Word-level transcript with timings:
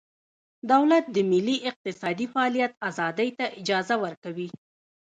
دولت 0.71 1.05
د 1.15 1.17
ملي 1.31 1.57
اقتصادي 1.69 2.25
فعالیت 2.33 2.71
ازادۍ 2.89 3.29
ته 3.37 3.45
اجازه 3.61 3.95
ورکوي 4.03 4.49